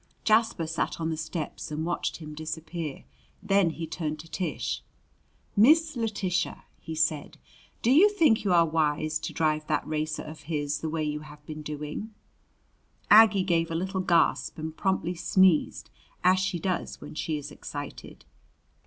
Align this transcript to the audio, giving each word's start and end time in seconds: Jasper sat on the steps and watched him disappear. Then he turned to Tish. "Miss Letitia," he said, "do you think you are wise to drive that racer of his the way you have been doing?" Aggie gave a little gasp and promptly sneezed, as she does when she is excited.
Jasper 0.23 0.65
sat 0.65 0.99
on 0.99 1.11
the 1.11 1.15
steps 1.15 1.69
and 1.69 1.85
watched 1.85 2.17
him 2.17 2.33
disappear. 2.33 3.03
Then 3.43 3.69
he 3.69 3.85
turned 3.85 4.17
to 4.21 4.27
Tish. 4.31 4.81
"Miss 5.55 5.95
Letitia," 5.95 6.63
he 6.79 6.95
said, 6.95 7.37
"do 7.83 7.91
you 7.91 8.09
think 8.09 8.43
you 8.43 8.51
are 8.51 8.65
wise 8.65 9.19
to 9.19 9.31
drive 9.31 9.67
that 9.67 9.87
racer 9.87 10.23
of 10.23 10.39
his 10.49 10.79
the 10.79 10.89
way 10.89 11.03
you 11.03 11.19
have 11.19 11.45
been 11.45 11.61
doing?" 11.61 12.15
Aggie 13.11 13.43
gave 13.43 13.69
a 13.69 13.75
little 13.75 14.01
gasp 14.01 14.57
and 14.57 14.75
promptly 14.75 15.13
sneezed, 15.13 15.91
as 16.23 16.39
she 16.39 16.57
does 16.57 16.99
when 16.99 17.13
she 17.13 17.37
is 17.37 17.51
excited. 17.51 18.25